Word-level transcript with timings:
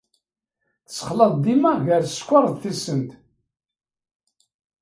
Tessexlaḍ 0.85 1.33
dima 1.43 1.73
gar 1.85 2.03
sskeṛ 2.07 2.43
d 2.51 2.55
tisent. 2.61 3.11